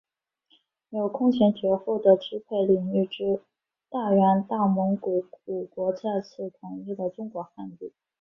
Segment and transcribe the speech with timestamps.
[0.89, 3.39] 有空前绝后的支配领域之
[3.87, 5.23] 大元大蒙古
[5.75, 7.93] 国再次统一了中国汉地。